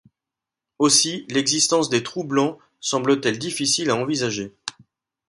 Aussi 0.79 1.27
l'existence 1.29 1.89
des 1.91 2.01
trous 2.01 2.23
blancs 2.23 2.57
semble-t-elle 2.79 3.37
difficile 3.37 3.91
à 3.91 3.95
envisager. 3.95 4.55